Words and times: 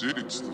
that's 0.00 0.51